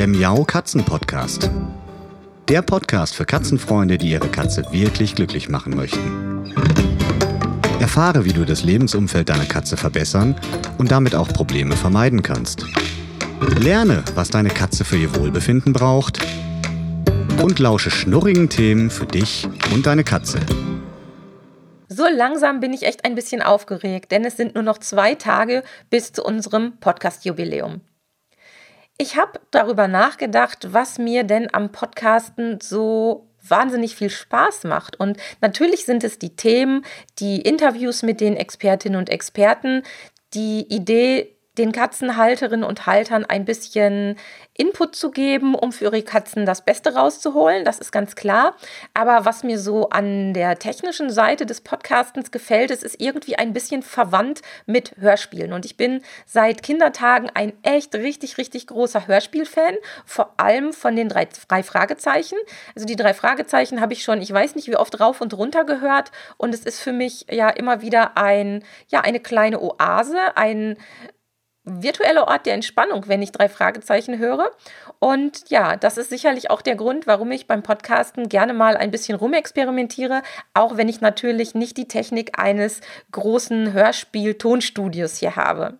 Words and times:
der 0.00 0.08
Miau 0.08 0.44
Katzen 0.44 0.82
Podcast. 0.82 1.50
Der 2.48 2.62
Podcast 2.62 3.14
für 3.14 3.26
Katzenfreunde, 3.26 3.98
die 3.98 4.12
ihre 4.12 4.28
Katze 4.28 4.64
wirklich 4.70 5.14
glücklich 5.14 5.50
machen 5.50 5.76
möchten. 5.76 6.54
Erfahre, 7.80 8.24
wie 8.24 8.32
du 8.32 8.46
das 8.46 8.64
Lebensumfeld 8.64 9.28
deiner 9.28 9.44
Katze 9.44 9.76
verbessern 9.76 10.36
und 10.78 10.90
damit 10.90 11.14
auch 11.14 11.28
Probleme 11.28 11.76
vermeiden 11.76 12.22
kannst. 12.22 12.64
Lerne, 13.58 14.02
was 14.14 14.30
deine 14.30 14.48
Katze 14.48 14.86
für 14.86 14.96
ihr 14.96 15.14
Wohlbefinden 15.16 15.74
braucht 15.74 16.18
und 17.42 17.58
lausche 17.58 17.90
schnurrigen 17.90 18.48
Themen 18.48 18.88
für 18.88 19.04
dich 19.04 19.46
und 19.74 19.84
deine 19.84 20.02
Katze. 20.02 20.40
So 21.90 22.06
langsam 22.10 22.60
bin 22.60 22.72
ich 22.72 22.84
echt 22.84 23.04
ein 23.04 23.16
bisschen 23.16 23.42
aufgeregt, 23.42 24.12
denn 24.12 24.24
es 24.24 24.38
sind 24.38 24.54
nur 24.54 24.64
noch 24.64 24.78
zwei 24.78 25.14
Tage 25.14 25.62
bis 25.90 26.12
zu 26.12 26.24
unserem 26.24 26.78
Podcast-Jubiläum. 26.80 27.82
Ich 29.00 29.16
habe 29.16 29.40
darüber 29.50 29.88
nachgedacht, 29.88 30.74
was 30.74 30.98
mir 30.98 31.24
denn 31.24 31.48
am 31.54 31.72
Podcasten 31.72 32.60
so 32.60 33.30
wahnsinnig 33.48 33.96
viel 33.96 34.10
Spaß 34.10 34.64
macht. 34.64 35.00
Und 35.00 35.16
natürlich 35.40 35.86
sind 35.86 36.04
es 36.04 36.18
die 36.18 36.36
Themen, 36.36 36.84
die 37.18 37.40
Interviews 37.40 38.02
mit 38.02 38.20
den 38.20 38.36
Expertinnen 38.36 38.98
und 38.98 39.08
Experten, 39.08 39.84
die 40.34 40.66
Idee, 40.68 41.34
den 41.58 41.72
Katzenhalterinnen 41.72 42.64
und 42.64 42.86
Haltern 42.86 43.24
ein 43.24 43.44
bisschen 43.44 44.16
Input 44.54 44.94
zu 44.94 45.10
geben, 45.10 45.54
um 45.54 45.72
für 45.72 45.84
ihre 45.84 46.02
Katzen 46.02 46.46
das 46.46 46.64
Beste 46.64 46.94
rauszuholen. 46.94 47.64
Das 47.64 47.78
ist 47.78 47.92
ganz 47.92 48.14
klar. 48.14 48.56
Aber 48.94 49.24
was 49.24 49.42
mir 49.42 49.58
so 49.58 49.88
an 49.88 50.32
der 50.32 50.58
technischen 50.58 51.10
Seite 51.10 51.46
des 51.46 51.60
Podcastens 51.60 52.30
gefällt, 52.30 52.70
ist, 52.70 52.84
ist 52.84 53.00
irgendwie 53.00 53.36
ein 53.36 53.52
bisschen 53.52 53.82
verwandt 53.82 54.42
mit 54.66 54.94
Hörspielen. 54.98 55.52
Und 55.52 55.64
ich 55.64 55.76
bin 55.76 56.02
seit 56.24 56.62
Kindertagen 56.62 57.30
ein 57.34 57.52
echt 57.62 57.94
richtig, 57.94 58.38
richtig 58.38 58.68
großer 58.68 59.08
Hörspielfan. 59.08 59.74
Vor 60.04 60.34
allem 60.36 60.72
von 60.72 60.94
den 60.94 61.08
drei, 61.08 61.26
drei 61.48 61.62
Fragezeichen. 61.62 62.36
Also 62.74 62.86
die 62.86 62.96
drei 62.96 63.14
Fragezeichen 63.14 63.80
habe 63.80 63.92
ich 63.92 64.04
schon, 64.04 64.22
ich 64.22 64.32
weiß 64.32 64.54
nicht 64.54 64.68
wie 64.68 64.76
oft 64.76 65.00
rauf 65.00 65.20
und 65.20 65.34
runter 65.34 65.64
gehört. 65.64 66.12
Und 66.36 66.54
es 66.54 66.64
ist 66.64 66.80
für 66.80 66.92
mich 66.92 67.26
ja 67.30 67.48
immer 67.48 67.80
wieder 67.80 68.16
ein, 68.16 68.62
ja, 68.88 69.00
eine 69.00 69.20
kleine 69.20 69.60
Oase, 69.60 70.36
ein 70.36 70.76
virtueller 71.82 72.28
Ort 72.28 72.46
der 72.46 72.54
Entspannung, 72.54 73.08
wenn 73.08 73.22
ich 73.22 73.32
drei 73.32 73.48
Fragezeichen 73.48 74.18
höre. 74.18 74.50
Und 74.98 75.48
ja, 75.48 75.76
das 75.76 75.96
ist 75.96 76.10
sicherlich 76.10 76.50
auch 76.50 76.62
der 76.62 76.76
Grund, 76.76 77.06
warum 77.06 77.30
ich 77.30 77.46
beim 77.46 77.62
Podcasten 77.62 78.28
gerne 78.28 78.52
mal 78.54 78.76
ein 78.76 78.90
bisschen 78.90 79.16
rumexperimentiere, 79.16 80.22
auch 80.54 80.76
wenn 80.76 80.88
ich 80.88 81.00
natürlich 81.00 81.54
nicht 81.54 81.76
die 81.76 81.88
Technik 81.88 82.38
eines 82.38 82.80
großen 83.12 83.72
Hörspiel-Tonstudios 83.72 85.16
hier 85.16 85.36
habe. 85.36 85.78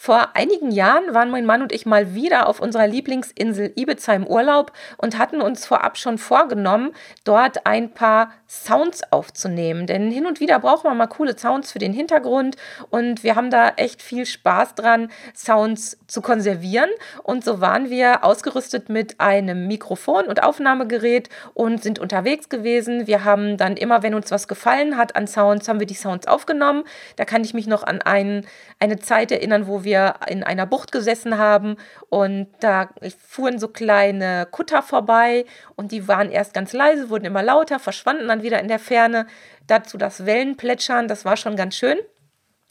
Vor 0.00 0.28
einigen 0.34 0.70
Jahren 0.70 1.12
waren 1.12 1.28
mein 1.28 1.44
Mann 1.44 1.60
und 1.60 1.72
ich 1.72 1.84
mal 1.84 2.14
wieder 2.14 2.46
auf 2.48 2.60
unserer 2.60 2.86
Lieblingsinsel 2.86 3.72
Ibiza 3.74 4.14
im 4.14 4.28
Urlaub 4.28 4.70
und 4.96 5.18
hatten 5.18 5.40
uns 5.40 5.66
vorab 5.66 5.98
schon 5.98 6.18
vorgenommen, 6.18 6.92
dort 7.24 7.66
ein 7.66 7.90
paar 7.90 8.30
Sounds 8.46 9.02
aufzunehmen. 9.12 9.88
Denn 9.88 10.12
hin 10.12 10.26
und 10.26 10.38
wieder 10.38 10.60
braucht 10.60 10.84
man 10.84 10.96
mal 10.96 11.08
coole 11.08 11.36
Sounds 11.36 11.72
für 11.72 11.80
den 11.80 11.92
Hintergrund 11.92 12.56
und 12.90 13.24
wir 13.24 13.34
haben 13.34 13.50
da 13.50 13.70
echt 13.70 14.00
viel 14.00 14.24
Spaß 14.24 14.76
dran, 14.76 15.10
Sounds 15.34 15.98
zu 16.06 16.22
konservieren. 16.22 16.90
Und 17.24 17.44
so 17.44 17.60
waren 17.60 17.90
wir 17.90 18.22
ausgerüstet 18.22 18.88
mit 18.88 19.18
einem 19.18 19.66
Mikrofon 19.66 20.26
und 20.26 20.44
Aufnahmegerät 20.44 21.28
und 21.54 21.82
sind 21.82 21.98
unterwegs 21.98 22.48
gewesen. 22.48 23.08
Wir 23.08 23.24
haben 23.24 23.56
dann 23.56 23.76
immer, 23.76 24.04
wenn 24.04 24.14
uns 24.14 24.30
was 24.30 24.46
gefallen 24.46 24.96
hat 24.96 25.16
an 25.16 25.26
Sounds, 25.26 25.66
haben 25.66 25.80
wir 25.80 25.88
die 25.88 25.94
Sounds 25.94 26.28
aufgenommen. 26.28 26.84
Da 27.16 27.24
kann 27.24 27.42
ich 27.42 27.52
mich 27.52 27.66
noch 27.66 27.82
an 27.82 28.00
ein, 28.00 28.46
eine 28.78 29.00
Zeit 29.00 29.32
erinnern, 29.32 29.66
wo 29.66 29.82
wir 29.82 29.87
wir 29.88 30.16
in 30.28 30.44
einer 30.44 30.66
Bucht 30.66 30.92
gesessen 30.92 31.38
haben 31.38 31.76
und 32.10 32.48
da 32.60 32.90
fuhren 33.26 33.58
so 33.58 33.68
kleine 33.68 34.46
Kutter 34.50 34.82
vorbei 34.82 35.46
und 35.76 35.90
die 35.92 36.06
waren 36.06 36.30
erst 36.30 36.52
ganz 36.52 36.72
leise, 36.72 37.10
wurden 37.10 37.24
immer 37.24 37.42
lauter, 37.42 37.78
verschwanden 37.78 38.28
dann 38.28 38.42
wieder 38.42 38.60
in 38.60 38.68
der 38.68 38.78
Ferne. 38.78 39.26
Dazu 39.66 39.96
das 39.98 40.26
Wellenplätschern, 40.26 41.08
das 41.08 41.24
war 41.24 41.36
schon 41.36 41.56
ganz 41.56 41.74
schön. 41.74 41.98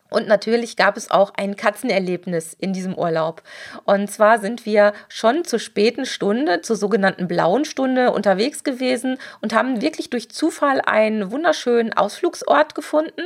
Und 0.09 0.27
natürlich 0.27 0.77
gab 0.77 0.95
es 0.95 1.11
auch 1.11 1.33
ein 1.35 1.55
Katzenerlebnis 1.55 2.53
in 2.53 2.71
diesem 2.71 2.97
Urlaub. 2.97 3.43
Und 3.83 4.09
zwar 4.09 4.39
sind 4.39 4.65
wir 4.65 4.93
schon 5.09 5.43
zur 5.43 5.59
späten 5.59 6.05
Stunde, 6.05 6.61
zur 6.61 6.75
sogenannten 6.75 7.27
blauen 7.27 7.65
Stunde 7.65 8.11
unterwegs 8.11 8.63
gewesen 8.63 9.17
und 9.41 9.53
haben 9.53 9.81
wirklich 9.81 10.09
durch 10.09 10.29
Zufall 10.29 10.81
einen 10.81 11.31
wunderschönen 11.31 11.93
Ausflugsort 11.93 12.73
gefunden 12.73 13.23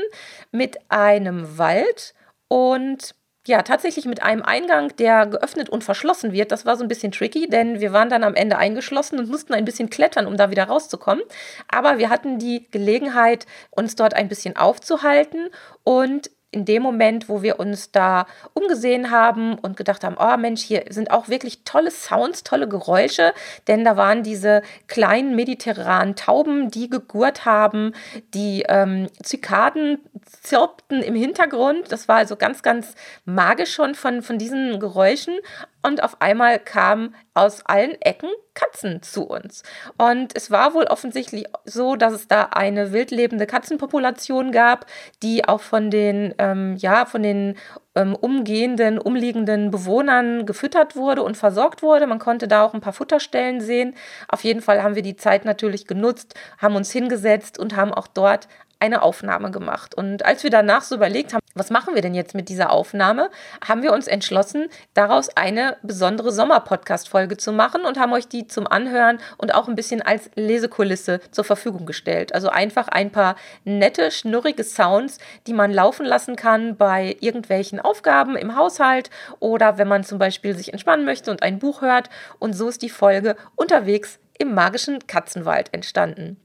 mit 0.52 0.78
einem 0.90 1.58
Wald 1.58 2.16
und 2.48 3.14
ja, 3.48 3.64
tatsächlich 3.64 4.06
mit 4.06 4.22
einem 4.22 4.44
Eingang, 4.44 4.96
der 4.98 5.26
geöffnet 5.26 5.70
und 5.70 5.84
verschlossen 5.84 6.32
wird. 6.32 6.52
Das 6.52 6.66
war 6.66 6.78
so 6.78 6.84
ein 6.84 6.88
bisschen 6.88 7.12
tricky, 7.12 7.48
denn 7.48 7.80
wir 7.80 7.92
waren 7.92 8.10
dann 8.10 8.24
am 8.24 8.36
Ende 8.36 8.58
eingeschlossen 8.58 9.18
und 9.18 9.30
mussten 9.30 9.54
ein 9.54 9.66
bisschen 9.66 9.90
klettern, 9.90 10.28
um 10.28 10.38
da 10.38 10.52
wieder 10.52 10.66
rauszukommen. 10.66 11.24
Aber 11.68 11.98
wir 11.98 12.10
hatten 12.10 12.38
die 12.38 12.68
Gelegenheit, 12.70 13.48
uns 13.72 13.96
dort 13.96 14.14
ein 14.14 14.28
bisschen 14.28 14.58
aufzuhalten 14.58 15.50
und 15.84 16.30
in 16.52 16.66
dem 16.66 16.84
Moment, 16.84 17.30
wo 17.30 17.42
wir 17.42 17.60
uns 17.60 17.92
da 17.92 18.28
umgesehen 18.54 19.10
haben 19.10 19.56
und 19.56 19.78
gedacht 19.78 20.04
haben, 20.04 20.18
oh 20.20 20.38
Mensch, 20.38 20.62
hier 20.62 20.84
sind 20.90 21.10
auch 21.10 21.30
wirklich 21.30 21.64
tolle 21.64 21.92
Sounds, 21.92 22.44
tolle 22.44 22.68
Geräusche, 22.68 23.34
denn 23.68 23.86
da 23.86 23.96
waren 23.96 24.22
diese 24.22 24.62
kleinen 24.88 25.36
mediterranen 25.36 26.16
Tauben, 26.16 26.70
die 26.70 26.90
gegurt 26.90 27.46
haben, 27.46 27.94
die 28.34 28.66
ähm, 28.68 29.08
Zykaden 29.24 30.00
zirpten 30.26 31.02
im 31.02 31.16
Hintergrund. 31.16 31.92
Das 31.92 32.08
war 32.10 32.18
also 32.18 32.36
ganz, 32.36 32.64
ganz 32.64 32.96
magisch 33.24 33.74
schon 33.74 33.96
von, 33.96 34.22
von 34.22 34.38
diesen 34.38 34.80
Geräuschen 34.80 35.36
und 35.84 36.04
auf 36.04 36.22
einmal 36.22 36.60
kamen 36.60 37.16
aus 37.34 37.66
allen 37.66 38.00
Ecken 38.02 38.30
Katzen 38.54 39.02
zu 39.02 39.24
uns. 39.24 39.64
Und 39.98 40.36
es 40.36 40.52
war 40.52 40.74
wohl 40.74 40.84
offensichtlich 40.86 41.46
so, 41.64 41.96
dass 41.96 42.14
es 42.14 42.28
da 42.28 42.50
eine 42.52 42.92
wildlebende 42.92 43.48
Katzenpopulation 43.48 44.52
gab, 44.52 44.86
die 45.24 45.48
auch 45.48 45.62
von 45.62 45.90
den, 45.90 46.34
ähm, 46.38 46.76
ja, 46.78 47.06
von 47.06 47.24
den 47.24 47.56
ähm, 47.96 48.16
umgehenden, 48.16 49.00
umliegenden 49.00 49.72
Bewohnern 49.72 50.46
gefüttert 50.46 50.96
wurde 50.96 51.24
und 51.24 51.38
versorgt 51.38 51.82
wurde. 51.82 52.08
Man 52.08 52.20
konnte 52.20 52.48
da 52.48 52.64
auch 52.64 52.74
ein 52.74 52.82
paar 52.82 52.94
Futterstellen 52.94 53.62
sehen. 53.62 53.96
Auf 54.28 54.44
jeden 54.44 54.62
Fall 54.62 54.84
haben 54.84 54.96
wir 54.96 55.04
die 55.04 55.16
Zeit 55.16 55.46
natürlich 55.46 55.88
genutzt, 55.88 56.36
haben 56.58 56.76
uns 56.76 56.92
hingesetzt 56.92 57.58
und 57.58 57.76
haben 57.76 57.94
auch 57.94 58.08
dort 58.08 58.48
eine 58.80 59.04
Aufnahme 59.04 59.52
gemacht. 59.52 59.96
Und 59.96 60.26
als 60.26 60.44
wir 60.44 60.50
danach 60.50 60.82
so 60.82 60.96
überlegt 60.96 61.34
haben, 61.34 61.41
was 61.56 61.70
machen 61.70 61.96
wir 61.96 62.02
denn 62.02 62.14
jetzt 62.14 62.36
mit 62.36 62.50
dieser 62.50 62.72
Aufnahme, 62.72 63.30
haben 63.66 63.84
wir 63.84 63.94
uns 63.94 64.08
entschlossen, 64.08 64.68
daraus 64.94 65.30
eine 65.36 65.78
besondere 65.84 66.32
Sommer-Podcast-Folge 66.32 67.38
zu 67.38 67.52
machen 67.52 67.86
und 67.86 68.00
haben 68.00 68.14
euch 68.14 68.28
die 68.28 68.48
zum 68.48 68.68
Anhören 68.68 69.20
und 69.38 69.54
auch 69.54 69.68
ein 69.68 69.76
bisschen 69.76 70.02
als 70.02 70.30
Lesekulisse 70.36 71.20
zur 71.32 71.44
Verfügung 71.44 71.86
gestellt. 71.86 72.34
Also 72.34 72.50
einfach 72.50 72.88
ein 72.88 73.12
paar 73.12 73.36
nette, 73.64 74.12
schnurrige 74.12 74.64
Sounds, 74.64 75.18
die 75.48 75.54
man 75.54 75.72
laufen 75.72 76.06
lassen 76.06 76.36
kann 76.36 76.78
bei 76.78 77.18
irgendwelchen 77.20 77.80
Aufgaben 77.80 78.36
im 78.36 78.56
Haushalt 78.56 79.10
oder 79.40 79.78
wenn 79.78 79.88
man 79.88 80.04
zum 80.04 80.20
Beispiel 80.20 80.56
sich 80.56 80.72
entspannen 80.72 81.06
möchte 81.06 81.32
und 81.32 81.44
ein 81.44 81.60
Buch 81.60 81.82
hört. 81.82 82.10
Und 82.40 82.54
so 82.54 82.70
ist 82.70 82.82
die 82.82 82.90
Folge 82.90 83.36
unterwegs 83.56 84.20
im 84.38 84.54
magischen 84.54 85.06
Katzenwald 85.08 85.74
entstanden. 85.74 86.38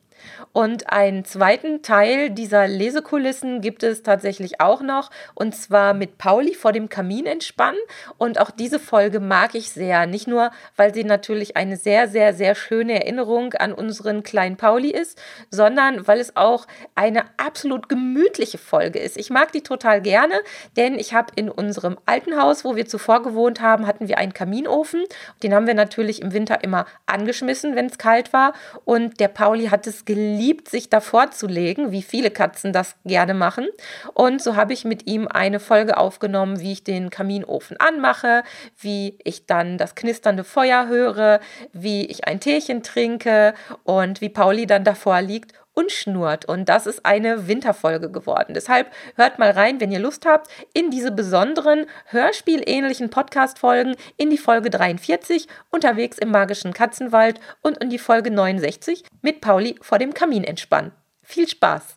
Und 0.53 0.91
einen 0.91 1.25
zweiten 1.25 1.83
Teil 1.83 2.31
dieser 2.31 2.67
Lesekulissen 2.67 3.61
gibt 3.61 3.83
es 3.83 4.03
tatsächlich 4.03 4.61
auch 4.61 4.81
noch, 4.81 5.11
und 5.35 5.55
zwar 5.55 5.95
mit 5.95 6.19
Pauli 6.19 6.55
vor 6.55 6.73
dem 6.73 6.89
Kamin 6.89 7.27
entspannen. 7.27 7.79
Und 8.19 8.41
auch 8.41 8.51
diese 8.51 8.79
Folge 8.79 9.21
mag 9.21 9.55
ich 9.55 9.71
sehr. 9.71 10.07
Nicht 10.07 10.27
nur, 10.27 10.51
weil 10.77 10.95
sie 10.95 11.05
natürlich 11.05 11.57
eine 11.57 11.77
sehr, 11.77 12.09
sehr, 12.09 12.35
sehr 12.35 12.55
schöne 12.55 12.95
Erinnerung 12.95 13.55
an 13.55 13.73
unseren 13.73 14.23
kleinen 14.23 14.57
Pauli 14.57 14.91
ist, 14.91 15.21
sondern 15.51 16.07
weil 16.07 16.21
es 16.21 16.37
auch 16.37 16.67
eine 16.95 17.25
absolut 17.37 17.89
gemütliche 17.89 18.59
Folge 18.59 18.99
ist. 18.99 19.17
Ich 19.17 19.31
mag 19.31 19.53
die 19.53 19.63
total 19.63 20.01
gerne, 20.01 20.35
denn 20.77 20.99
ich 20.99 21.15
habe 21.15 21.33
in 21.37 21.51
unserem 21.51 21.99
alten 22.07 22.41
Haus, 22.41 22.65
wo 22.65 22.77
wir 22.77 22.87
zuvor 22.87 23.23
gewohnt 23.23 23.61
haben, 23.61 23.87
hatten 23.87 24.09
wir 24.09 24.19
einen 24.19 24.33
Kaminofen. 24.33 25.05
Den 25.43 25.55
haben 25.55 25.67
wir 25.67 25.75
natürlich 25.75 26.23
im 26.23 26.33
Winter 26.33 26.65
immer 26.65 26.87
angeschmissen, 27.07 27.77
wenn 27.77 27.87
es 27.87 27.99
kalt 27.99 28.33
war. 28.33 28.55
Und 28.85 29.21
der 29.21 29.29
Pauli 29.29 29.67
hat 29.67 29.87
es 29.87 30.05
geliebt 30.05 30.16
geliebt, 30.17 30.71
sich 30.71 30.89
davor 30.89 31.31
zu 31.31 31.47
legen, 31.47 31.93
wie 31.93 32.01
viele 32.01 32.31
Katzen 32.31 32.73
das 32.73 32.97
gerne 33.05 33.35
machen. 33.35 33.69
Und 34.15 34.41
so 34.41 34.57
habe 34.57 34.73
ich 34.73 34.87
mit 34.87 35.07
ihm 35.07 35.29
eine 35.29 35.61
Folge 35.61 35.99
aufgenommen, 35.99 36.59
wie 36.59 36.73
ich 36.73 36.85
den 36.85 37.11
Kaminofen 37.11 37.77
anmache, 37.79 38.43
wie 38.81 39.19
ich 39.25 39.45
dann 39.45 39.77
das 39.77 39.95
knisternde 39.95 40.43
Feuer 40.43 40.89
höre, 40.89 41.41
wie 41.75 42.07
ich 42.07 42.27
ein 42.27 42.41
Teechen 42.41 42.83
trinke 42.83 43.53
und 43.85 44.23
wie 44.23 44.31
Pauli 44.31 44.67
dann 44.67 44.85
davor 44.85 45.21
liegt 45.21 45.53
und 45.77 45.93
schnurrt. 45.93 46.47
Und 46.47 46.69
das 46.69 46.87
ist 46.87 47.07
eine 47.07 47.47
Winterfolge 47.47 48.11
geworden. 48.11 48.55
Deshalb 48.55 48.91
hört 49.15 49.39
mal 49.39 49.51
rein, 49.51 49.81
wenn 49.81 49.93
ihr 49.93 50.01
Lust 50.01 50.27
habt, 50.27 50.51
in 50.73 50.91
diese 50.91 51.13
besonderen 51.13 51.87
Hörspielähnlichen 52.07 53.11
Podcast-Folgen, 53.11 53.95
in 54.17 54.31
die 54.31 54.39
Folge 54.39 54.71
43, 54.71 55.47
unterwegs 55.71 56.19
im 56.19 56.31
magischen 56.31 56.73
Katzenwald 56.73 57.39
und 57.63 57.79
in 57.79 57.91
die 57.91 57.99
Folge 57.99 58.31
69 58.31 59.05
mit 59.23 59.41
Pauli 59.41 59.77
vor 59.83 59.99
dem 59.99 60.15
Kamin 60.15 60.45
entspannen. 60.45 60.93
Viel 61.23 61.47
Spaß! 61.47 61.97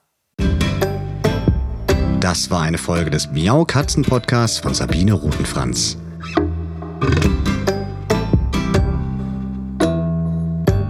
Das 2.20 2.52
war 2.52 2.64
eine 2.64 2.78
Folge 2.78 3.12
des 3.12 3.32
Miau 3.32 3.64
Katzen 3.64 4.04
Podcasts 4.04 4.60
von 4.60 4.74
Sabine 4.74 5.14
Rutenfranz. 5.14 5.98